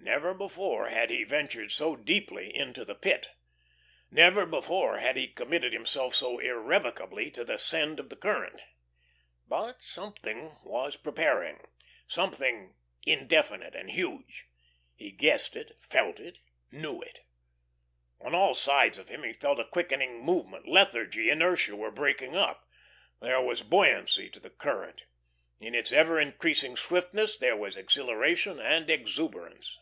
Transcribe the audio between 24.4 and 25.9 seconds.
the current. In